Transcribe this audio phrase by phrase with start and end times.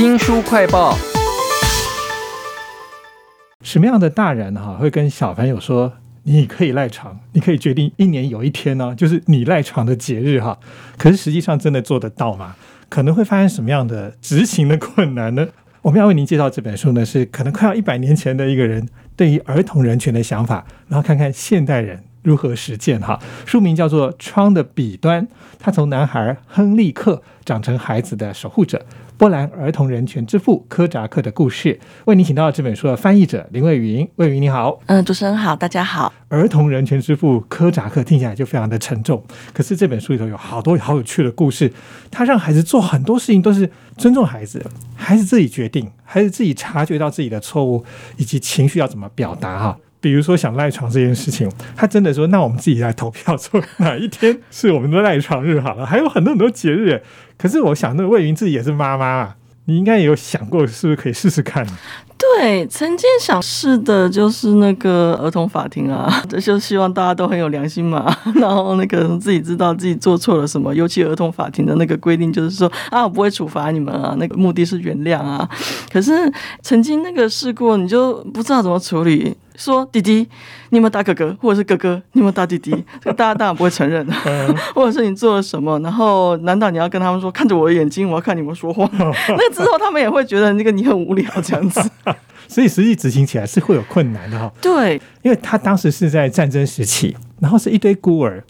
[0.00, 0.96] 新书快报。
[3.62, 10.58] 什么样的大人哈会跟小朋友说，你可以赖床，你可以决定一年有一天呢，就是你赖床的节日哈？
[10.96, 12.56] 可是实际上真的做得到吗？
[12.88, 15.48] 可能会发生什么样的执行的困难呢？
[15.82, 23.18] 我们要为您介绍这本书呢，是可能快要一百年前的一个人对于儿童人权的想法，然后看看现代人如何实践哈。
[23.46, 25.26] 书名叫做《窗的彼端》，
[25.58, 28.84] 他从男孩亨利克长成孩子的守护者。
[29.16, 34.08] 波兰儿童人权之父科扎克的故事，为您请到这本书的翻译者林蔚云。
[34.16, 36.10] 蔚云你好，嗯，主持人好，大家好。
[36.28, 41.70] 儿童人权之父科扎克听起来就非常的沉重，可是这本书里头有好多好有趣的故事。
[42.10, 44.64] 他让孩子做很多事情都是尊重孩子，
[44.96, 47.84] 孩子自己决定，孩子自己察觉到自己的错误
[48.16, 49.76] 以及情绪要怎么表达哈。
[50.00, 55.84] 比如说想赖床这件事情，他真的说，那我们自己来投票，说哪一天是我们的赖床日好了。
[55.84, 57.02] 还有很多很多节日。
[57.36, 59.36] 可是我想，那魏云自己也是妈妈啊，
[59.66, 61.66] 你应该也有想过，是不是可以试试看？
[62.20, 75.48] 对，曾经想试的就是那个儿童法庭啊，这 就希望大家都很有良心嘛， 然后那个自己知道自己做错了什么，尤其儿童法庭的那个规定就是说啊，我不会处罚你们啊，那个目的是原谅啊。
[75.90, 76.30] 可是
[76.62, 79.34] 曾经那个试过，你就不知道怎么处理。
[79.56, 80.26] 说弟弟，
[80.70, 82.70] 你有没有打哥哥，或者是哥哥，你有没有打弟弟？
[83.02, 84.06] 这个大家当然不会承认，
[84.74, 88.88] 或者是你做了什么，然后难道你要跟他们说，看着我的眼睛，我要看你们说话？
[88.94, 91.90] 那之后他们也会觉得那个你很无聊这样子。
[92.48, 94.52] 所以实际执行起来是会有困难的哈。
[94.60, 98.42] 对，因为他当时是在战争时期，然后是一堆孤儿。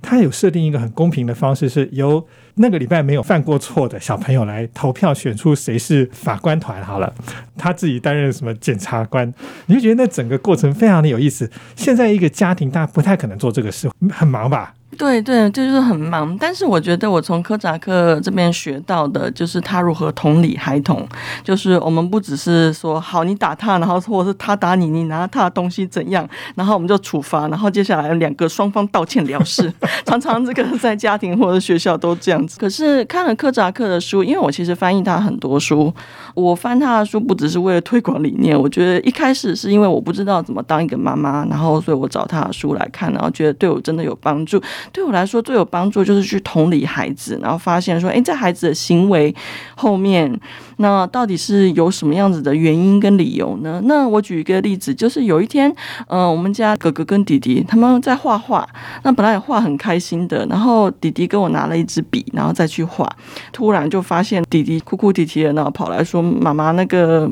[0.00, 2.24] 他有设定一个很公平的方式，是由
[2.54, 6.80] 那个礼拜没有犯过错的小朋友来投票选出谁是法官团。
[6.84, 7.12] 好了，
[7.56, 9.34] 他自己担任什么检察官，
[9.66, 11.50] 你就觉得那整个过程非常的有意思。
[11.74, 14.72] 现在一个家庭，大家不太可能做这个事，很忙吧？
[14.96, 16.36] 对对，就是很忙。
[16.40, 21.06] 但是我觉得我从科扎克这边学到的，就是他如何同理孩童。
[21.44, 29.72] 就是我们不只是说好你打他，然后或者是他打你，你拿他的东西怎样，然后我们就处罚，然后接下来两个双方道歉了事。
[30.06, 32.58] 常常这个在家庭或者学校都这样子。
[32.58, 35.92] 可是看了科扎克的书，因为我其实翻译他很多书，
[36.34, 38.58] 我翻他的书不只是为了推广理念。
[38.58, 44.60] 我觉得一开始是因为我不知道怎么当一个妈妈，然后所以我找他的书来看，然后觉得对我真的有帮助。
[44.92, 49.34] 对我来说最有帮助就是去同理孩子，然后发现说，哎，这孩子的行为
[49.74, 50.38] 后面，
[50.76, 53.80] 那到底是有什么样子的原因跟理由呢？
[53.84, 55.74] 那我举一个例子，就是有一天，
[56.08, 58.68] 嗯，我们家哥哥跟弟弟他们在画画，
[59.02, 63.08] 那本来也画很开心的，然后弟弟跟我拿了一支笔，然后再去画，
[63.52, 67.28] 突然就发现弟弟哭哭啼啼的，然后跑来说：“妈妈，那个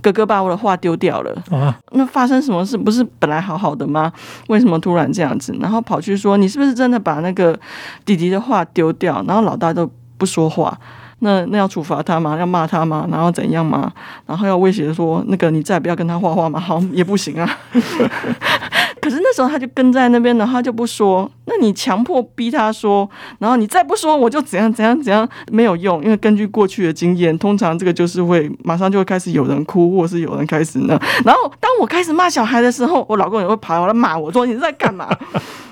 [0.00, 2.76] 哥哥把我的画丢掉了。”啊，那发生什么事？
[2.76, 4.12] 不是本来好好的吗？
[4.48, 5.54] 为什么突然这样子？
[5.60, 7.58] 然后跑去说：“你是不是真的把那个
[8.04, 10.78] 弟弟的话丢掉？”然后老大都不说话。
[11.20, 12.38] 那那要处罚他吗？
[12.38, 13.04] 要骂他吗？
[13.10, 13.92] 然后怎样吗？
[14.24, 17.58] 然后要威胁说：“那个你再不要跟他画画吗？”好，也不行啊。
[19.02, 21.28] 可是那时候他就跟在那边，然后他就不说。
[21.46, 23.08] 那你强迫逼他说，
[23.40, 26.04] 然后你再不说，我就怎样怎样怎样，没有用。
[26.04, 30.96] 因为根据过去的经验，通常这个就是会马上就会开始有人哭，或是有人开始呢。
[31.24, 35.08] 然后当我开始骂小孩的时候，我老公也会跑来骂我说：“你在干嘛？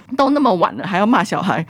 [0.17, 1.65] 都那么晚了，还要骂小孩。”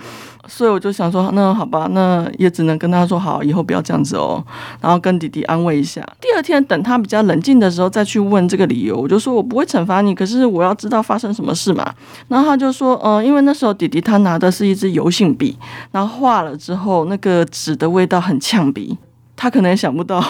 [0.49, 4.41] 所以我就想说，那好吧，那也只能跟他说好，以后不要这样子哦。
[4.81, 6.01] 然后跟弟弟安慰一下。
[6.21, 11.93] 第二天等他比较冷静的时候再去问这个理由，我就说我不会惩罚你，可是我要知道发生什么事嘛。
[12.29, 15.59] 然后他就说，嗯，因为那时候弟弟他拿的是一支油性笔，
[15.91, 18.97] 然后画了之后那个纸的味道很呛鼻，
[19.35, 20.25] 他可能也想不到。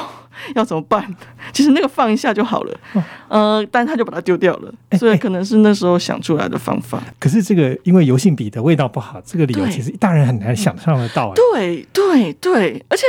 [0.55, 1.07] 要怎么办？
[1.53, 2.81] 其实那个放一下就好了，
[3.29, 7.03] 呃，但他就把它丢掉了，所以可能是那时候想出来的方法。
[7.19, 11.33] 可是这个因为油性笔的味道不好，这个理由其实大人很难想象得到。
[11.35, 13.05] 对对对，而且。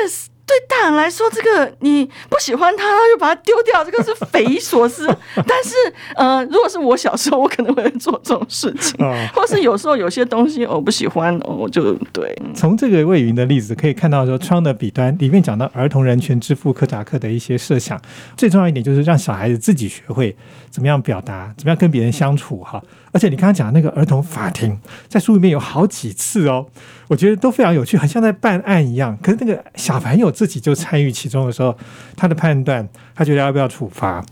[0.47, 5.05] 对大人来说，这个你不喜欢他，就把它丢掉，这个是匪夷所思。
[5.35, 5.75] 但是，
[6.15, 8.95] 呃，如果是我小时候，我可能会做这种事情，
[9.35, 12.33] 或是有时候有些东西我不喜欢，我就对。
[12.55, 18.01] 从这个魏云的例子可以看到，说窗的彼端里面讲到儿童人权之父科扎克的一些设想，
[18.37, 20.33] 最重要一点就是让小孩子自己学会
[20.71, 22.81] 怎么样表达，怎么样跟别人相处，哈。
[23.11, 24.79] 而且你刚刚讲那个儿童法庭，
[25.09, 26.67] 在书里面有好几次哦，
[27.07, 29.17] 我觉得都非常有趣，很像在办案一样。
[29.21, 31.75] 可是那个小朋友自己就参与其中的时候，
[32.15, 34.23] 他的判断，他觉得要不要处罚，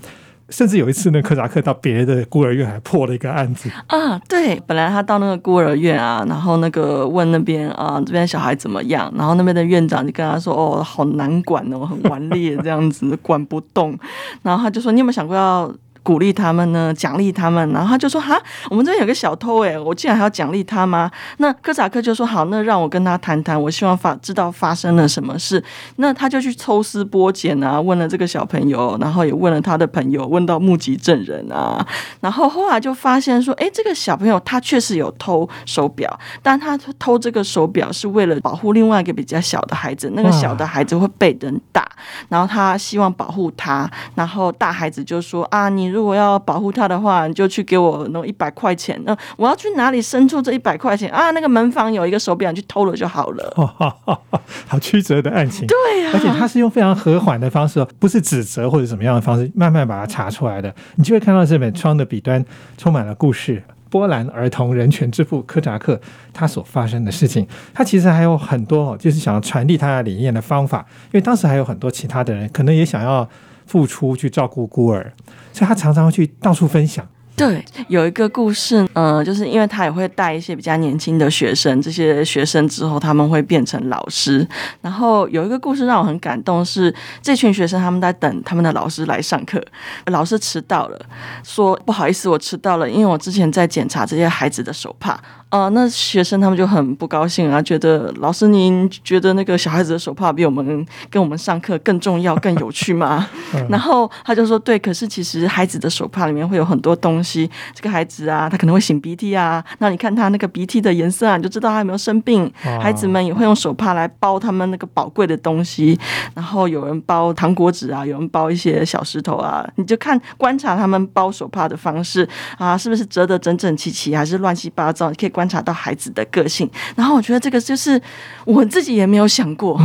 [0.49, 4.19] 甚至有一次那，科扎克到别的孤儿院还破了一个案子啊。
[4.27, 13.97] 对，本来他到那个孤儿院啊，然后那个问那边啊，这边小孩怎么样，然后那边的院长就跟他说，哦，好难管哦，很顽劣这样子，管不动。
[14.43, 15.73] 然后他就说，你有没有想过要？
[16.05, 17.67] 鼓励他们呢，奖励他们。
[17.71, 21.09] 然后他就说：“哈，我们这边有个小偷，诶，我竟然还要奖励他吗？”
[21.39, 25.61] 那科扎克就说：“好，那让我跟他谈谈，我希望发知道发生了什么事。”
[25.97, 31.83] 那他就去抽丝剥茧啊，问了这个小朋友，然后也问了他的朋友，问到目击证人啊，
[32.21, 41.89] 然后后来就发现说：“哎，这个小朋友他确实有偷手表，但他偷这个手表是为了保护另外一个比较小的孩子，那个小的孩子会被人打，
[42.29, 49.01] 然后他希望保护他，然后大孩子就说：啊，你如果要保护他的话，你就去给我弄一百块钱。
[49.05, 51.31] 那我要去哪里伸出这一百块钱啊？
[51.31, 53.53] 那个门房有一个手表，你去偷了就好了。
[54.67, 60.75] 好曲折的案情，对呀，而且他是用非常和缓的方式，不是指责或者什么样的方式，慢慢把它查出来的。
[60.95, 62.43] 你就会看到这本《窗的笔端》
[62.77, 63.63] 充满了故事。
[63.87, 65.97] 波兰儿童人权之父科扎克
[66.33, 70.85] 他所发生的事情，他其实还有很多，就是想要传递他的理念的方法。
[71.05, 73.25] 因为当时还有很多其他的人，可能也想要
[73.65, 75.11] 付出去照顾孤儿，
[75.53, 77.07] 所以他常常会去到处分享。
[77.37, 84.47] 对，有一个故事，嗯，就是因为他也会带一些比较年轻的学生，这些学生之后他们会变成老师。
[84.79, 89.61] 然后有一个故事让我很感动，是这群学生他们在等他们的老师来上课，
[90.05, 90.97] 老师迟到了，
[91.43, 95.21] 说不好意思，我迟到了，因为我之前在检查这些孩子的手帕。
[95.49, 103.29] 呃，那学生他们就很不高兴啊，觉得老师您觉得那个小孩子的手帕比我们跟我们上课更重要、更有趣吗？
[103.69, 112.51] 然后他就说对，可是其实孩子的手帕里面会有很多东西，这个孩子啊，他可能会擤鼻涕啊，那你看他那个鼻涕的颜色啊，你就知道他有没有生病。
[112.81, 115.97] 孩子们也会用手帕来包他们那个宝贵的东西，
[116.33, 122.27] 然后有人包糖果纸啊，有人包一些小石头啊，你就看观察他们包手帕的方式
[122.57, 125.09] 啊，是不是折得整整齐齐，还是乱七八糟？
[125.09, 125.45] 你可以观。
[125.47, 128.01] 察到孩子的个性，然后我觉得这个就是
[128.45, 129.79] 我自己也没有想过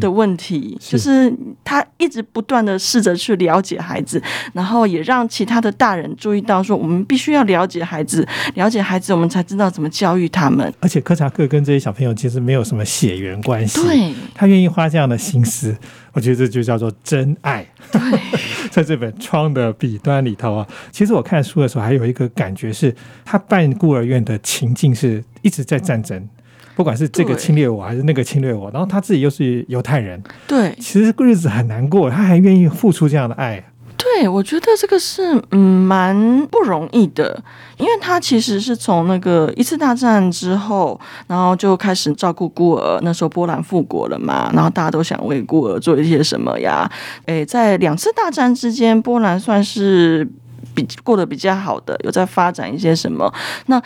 [0.00, 4.20] 的问题，就是他一直不断的试着去了解孩子，
[4.52, 10.74] 然后也让其他的大人注意到说，我们必须要了解孩子，了解孩子，我们才知道怎么教育他们。
[10.80, 15.76] 而且柯察克跟这些小朋友其实没有什么血缘关系，对，他愿意花这样的心思，
[16.12, 17.64] 我觉得这就叫做真爱。
[17.92, 18.00] 对，
[18.72, 22.92] 在这本《窗的彼端》里头啊，其实我看书的时候还有一个感觉是，
[23.24, 26.28] 他办孤儿院的情境是一直在战争，
[26.76, 33.64] 不管是这个侵略我还是那个侵略我，然后他自己又是犹太人，对，其实日子很难过，他还愿意付出这样的爱。
[33.96, 37.42] 对，我觉得这个是嗯蛮不容易的，
[37.78, 43.00] 因为他其实是从那个一次大战之后，然后就开始照顾孤儿。
[43.02, 46.90] 那时候波兰复国了嘛，然后大家都想为孤儿做一些什么呀？
[47.26, 50.28] 诶，在两次大战之间，波兰算是
[50.74, 53.32] 比过得比较好的，有在发展一些什么？
[53.66, 53.80] 那。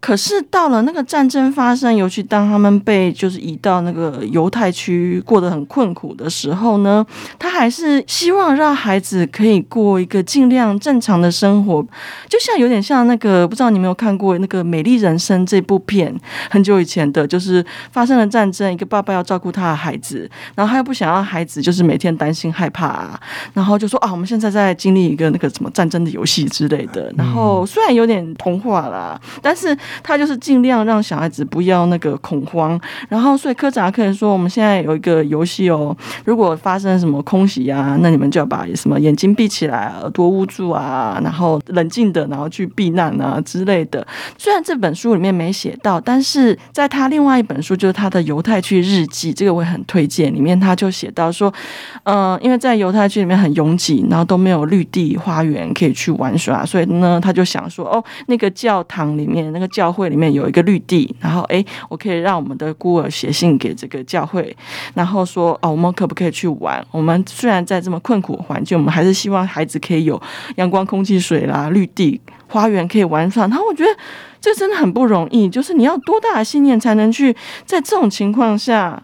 [0.00, 7.02] 可是到了那个战争发生，尤其当他们被就是移到那个犹太区过得很困苦的时候呢，
[7.38, 11.82] 他还是希望让孩子可以过一个尽量正常的生活，
[12.28, 16.14] 就像有点像那个不知道你有没有看过那个《美丽人生》这部片，
[16.50, 23.18] 很久以前的，就是发生了战争，一个爸爸要照顾他的孩子，然后他又不想让孩子就是每天担心害怕，啊，
[23.54, 29.76] 然后就说啊，我们现在在经历一个那个什么战争的游戏之类的，然后虽然有点童话啦，但是。
[30.02, 35.94] 他就是尽量让小孩子不要那个恐慌，然后所以科长可以说，我们现在有一个游戏哦，
[36.24, 44.06] 如果发生什么空袭啊，那你们就要把什么眼睛闭起来，耳朵捂住啊，然后冷静的，然后去避难啊之类的。
[44.38, 50.32] 虽然这本书里面没写到，但是在他另外一本书，就是他的犹太区日记，这个我也很推荐。
[50.32, 51.52] 里面他就写到说，
[52.04, 64.56] 嗯，因为在犹太区里面很拥挤，然后都没有绿地花园可以去玩玩耍，所以呢，他就想说，哦，那个教堂里面那个教会里面有一个绿地，然后哎，我可以让我们的孤儿写信给这个教会，
[64.94, 66.82] 然后说哦，我们可不可以去玩？
[66.90, 70.18] 我们虽然在这么困苦的环境，我们还是希望孩子可以有
[70.56, 73.46] 阳光、空气、水啦、绿地、花园可以玩耍。
[73.48, 73.90] 然后我觉得
[74.40, 79.02] 这真的很不容易，就是你要多大的信念才能去在这种情况下。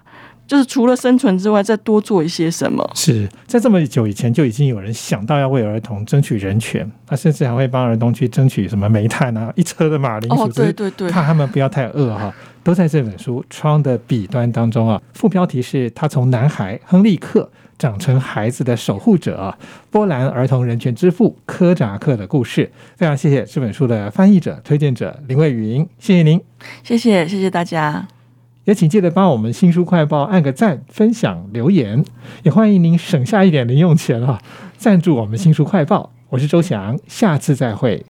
[0.50, 2.84] 就是除了生存之外，再多做一些什么？
[2.96, 15.00] 是在这么久以前就已经有人想到要为儿童争取人权，他甚至还会帮儿童去争取什么煤炭啊，一车的马铃薯，对对对，怕他们不要太饿哈，都在这本书《窗的彼端》当中啊。
[15.14, 19.56] 副标题是他从男孩亨利克长成孩子的守护者，
[19.88, 22.68] 波兰儿童人权之父科扎克的故事。
[22.96, 26.40] 非常谢谢这本书的翻译者、推荐者林蔚云，谢谢您，
[26.82, 28.08] 谢谢谢谢大家。
[28.64, 32.04] 也请记得帮我们新书快报按个赞、分享、留言，
[32.42, 34.40] 也欢迎您省下一点零用钱啊，
[34.76, 36.12] 赞助我们新书快报。
[36.28, 38.09] 我是周翔，下次再会。